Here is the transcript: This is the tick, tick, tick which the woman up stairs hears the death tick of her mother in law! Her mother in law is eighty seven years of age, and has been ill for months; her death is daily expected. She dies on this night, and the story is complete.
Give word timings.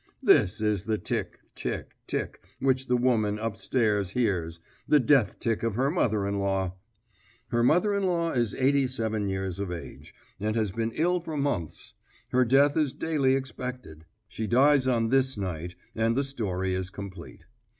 This 0.23 0.61
is 0.61 0.85
the 0.85 0.97
tick, 0.97 1.41
tick, 1.53 1.95
tick 2.07 2.41
which 2.59 2.87
the 2.87 2.97
woman 2.97 3.37
up 3.37 3.55
stairs 3.55 4.13
hears 4.13 4.59
the 4.87 4.99
death 4.99 5.37
tick 5.37 5.61
of 5.61 5.75
her 5.75 5.91
mother 5.91 6.25
in 6.27 6.39
law! 6.39 6.73
Her 7.49 7.61
mother 7.61 7.93
in 7.93 8.01
law 8.07 8.31
is 8.31 8.55
eighty 8.55 8.87
seven 8.87 9.29
years 9.29 9.59
of 9.59 9.71
age, 9.71 10.15
and 10.39 10.55
has 10.55 10.71
been 10.71 10.91
ill 10.95 11.19
for 11.19 11.37
months; 11.37 11.93
her 12.29 12.43
death 12.45 12.75
is 12.75 12.93
daily 12.93 13.35
expected. 13.35 14.05
She 14.27 14.47
dies 14.47 14.87
on 14.87 15.09
this 15.09 15.37
night, 15.37 15.75
and 15.93 16.15
the 16.17 16.23
story 16.23 16.73
is 16.73 16.89
complete. 16.89 17.45